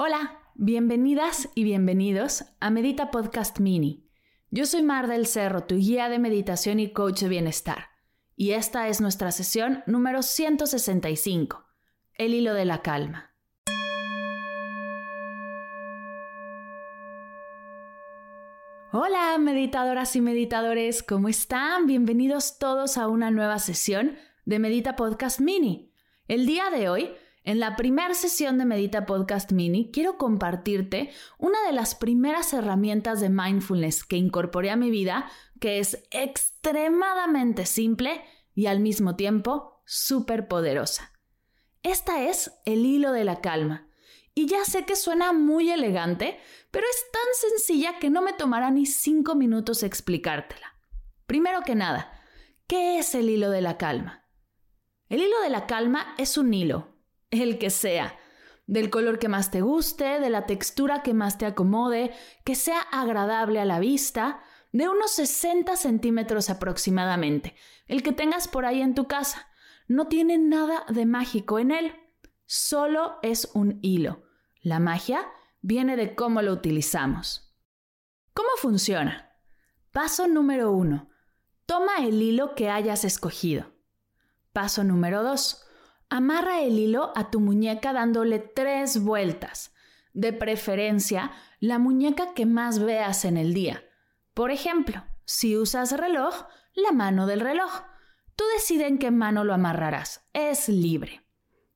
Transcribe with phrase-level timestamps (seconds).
[0.00, 4.08] Hola, bienvenidas y bienvenidos a Medita Podcast Mini.
[4.48, 7.88] Yo soy Mar del Cerro, tu guía de meditación y coach de bienestar.
[8.36, 11.64] Y esta es nuestra sesión número 165,
[12.14, 13.34] El hilo de la calma.
[18.92, 21.88] Hola, meditadoras y meditadores, ¿cómo están?
[21.88, 25.92] Bienvenidos todos a una nueva sesión de Medita Podcast Mini.
[26.28, 27.10] El día de hoy,
[27.48, 33.22] en la primera sesión de Medita Podcast Mini, quiero compartirte una de las primeras herramientas
[33.22, 38.22] de mindfulness que incorporé a mi vida, que es extremadamente simple
[38.54, 41.10] y al mismo tiempo súper poderosa.
[41.82, 43.88] Esta es el hilo de la calma.
[44.34, 46.38] Y ya sé que suena muy elegante,
[46.70, 50.74] pero es tan sencilla que no me tomará ni cinco minutos explicártela.
[51.24, 52.12] Primero que nada,
[52.66, 54.26] ¿qué es el hilo de la calma?
[55.08, 56.97] El hilo de la calma es un hilo,
[57.30, 58.18] el que sea,
[58.66, 62.12] del color que más te guste, de la textura que más te acomode,
[62.44, 64.40] que sea agradable a la vista,
[64.72, 67.54] de unos 60 centímetros aproximadamente,
[67.86, 69.48] el que tengas por ahí en tu casa.
[69.86, 71.92] No tiene nada de mágico en él,
[72.44, 74.28] solo es un hilo
[74.62, 75.26] la magia
[75.60, 77.54] viene de cómo lo utilizamos.
[78.34, 79.32] ¿Cómo funciona?
[79.92, 81.10] Paso número uno.
[81.66, 83.72] Toma el hilo que hayas escogido.
[84.52, 85.64] Paso número dos.
[86.10, 89.74] Amarra el hilo a tu muñeca dándole tres vueltas.
[90.14, 93.84] De preferencia, la muñeca que más veas en el día.
[94.32, 97.82] Por ejemplo, si usas reloj, la mano del reloj.
[98.36, 100.22] Tú decides en qué mano lo amarrarás.
[100.32, 101.22] Es libre.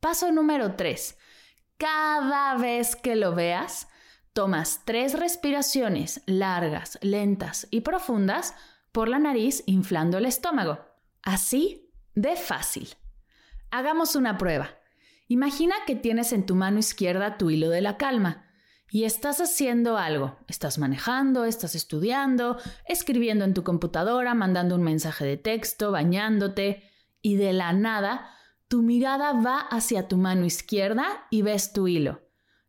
[0.00, 1.18] Paso número 3.
[1.76, 3.88] Cada vez que lo veas,
[4.32, 8.54] tomas tres respiraciones largas, lentas y profundas
[8.92, 10.78] por la nariz inflando el estómago.
[11.22, 12.96] Así de fácil.
[13.70, 14.70] Hagamos una prueba.
[15.28, 18.46] Imagina que tienes en tu mano izquierda tu hilo de la calma
[18.90, 20.38] y estás haciendo algo.
[20.48, 26.90] Estás manejando, estás estudiando, escribiendo en tu computadora, mandando un mensaje de texto, bañándote
[27.22, 28.30] y de la nada
[28.68, 32.22] tu mirada va hacia tu mano izquierda y ves tu hilo.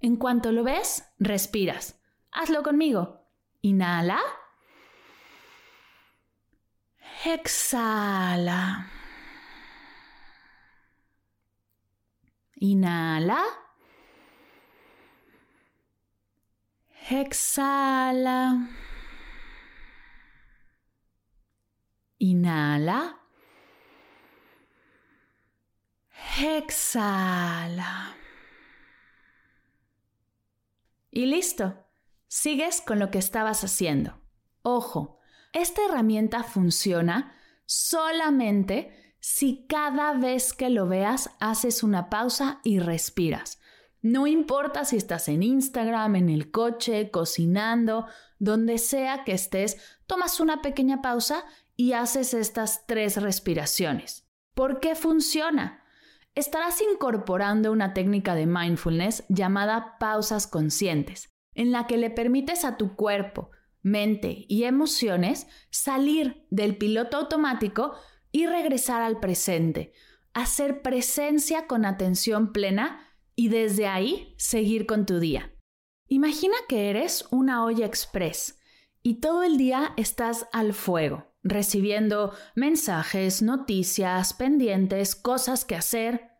[0.00, 2.00] En cuanto lo ves, respiras.
[2.32, 3.24] Hazlo conmigo.
[3.60, 4.18] Inhala.
[7.24, 9.01] Exhala.
[12.62, 13.42] Inhala.
[17.10, 18.68] Exhala.
[22.18, 23.18] Inhala.
[26.40, 28.14] Exhala.
[31.10, 31.84] Y listo.
[32.28, 34.20] Sigues con lo que estabas haciendo.
[34.62, 35.18] Ojo,
[35.52, 37.36] esta herramienta funciona
[37.66, 43.60] solamente si cada vez que lo veas haces una pausa y respiras.
[44.00, 48.06] No importa si estás en Instagram, en el coche, cocinando,
[48.40, 51.44] donde sea que estés, tomas una pequeña pausa
[51.76, 54.28] y haces estas tres respiraciones.
[54.54, 55.82] ¿Por qué funciona?
[56.34, 62.76] estarás incorporando una técnica de mindfulness llamada pausas conscientes, en la que le permites a
[62.76, 63.50] tu cuerpo,
[63.82, 67.94] mente y emociones salir del piloto automático
[68.32, 69.92] y regresar al presente,
[70.34, 75.52] hacer presencia con atención plena y desde ahí seguir con tu día.
[76.08, 78.58] Imagina que eres una olla express
[79.02, 86.30] y todo el día estás al fuego recibiendo mensajes, noticias, pendientes, cosas que hacer.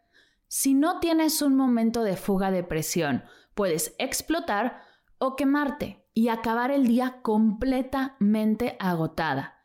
[0.48, 3.24] Si no tienes un momento de fuga de presión,
[3.54, 4.82] puedes explotar
[5.18, 9.61] o quemarte y acabar el día completamente agotada.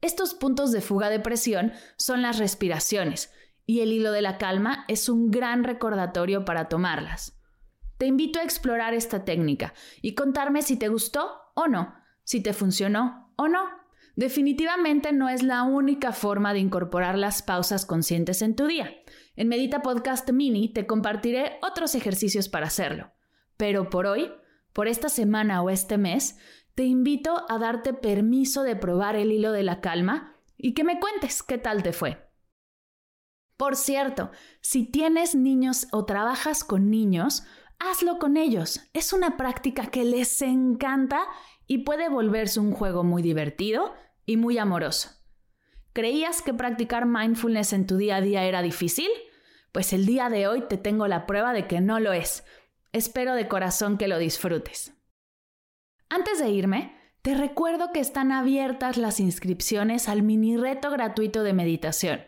[0.00, 3.32] Estos puntos de fuga de presión son las respiraciones
[3.66, 7.38] y el hilo de la calma es un gran recordatorio para tomarlas.
[7.98, 12.52] Te invito a explorar esta técnica y contarme si te gustó o no, si te
[12.52, 13.64] funcionó o no.
[14.14, 18.90] Definitivamente no es la única forma de incorporar las pausas conscientes en tu día.
[19.36, 23.12] En Medita Podcast Mini te compartiré otros ejercicios para hacerlo.
[23.56, 24.30] Pero por hoy,
[24.72, 26.38] por esta semana o este mes,
[26.78, 31.00] te invito a darte permiso de probar el hilo de la calma y que me
[31.00, 32.30] cuentes qué tal te fue.
[33.56, 34.30] Por cierto,
[34.60, 37.42] si tienes niños o trabajas con niños,
[37.80, 38.80] hazlo con ellos.
[38.92, 41.26] Es una práctica que les encanta
[41.66, 43.92] y puede volverse un juego muy divertido
[44.24, 45.10] y muy amoroso.
[45.92, 49.10] ¿Creías que practicar mindfulness en tu día a día era difícil?
[49.72, 52.44] Pues el día de hoy te tengo la prueba de que no lo es.
[52.92, 54.94] Espero de corazón que lo disfrutes.
[56.10, 61.52] Antes de irme, te recuerdo que están abiertas las inscripciones al mini reto gratuito de
[61.52, 62.20] meditación.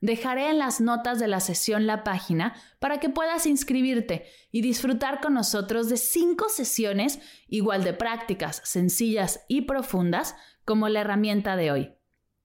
[0.00, 5.20] Dejaré en las notas de la sesión la página para que puedas inscribirte y disfrutar
[5.20, 11.72] con nosotros de cinco sesiones igual de prácticas, sencillas y profundas como la herramienta de
[11.72, 11.94] hoy.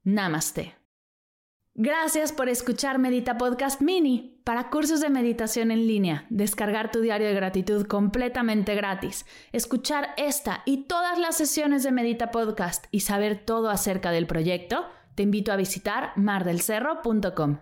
[0.03, 0.78] Namaste.
[1.81, 4.41] Gracias por escuchar Medita Podcast Mini.
[4.43, 10.61] Para cursos de meditación en línea, descargar tu diario de gratitud completamente gratis, escuchar esta
[10.65, 15.53] y todas las sesiones de Medita Podcast y saber todo acerca del proyecto, te invito
[15.53, 17.59] a visitar mardelcerro.com.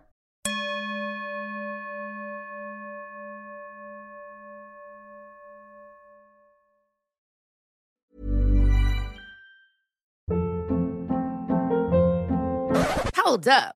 [13.13, 13.75] Hold up.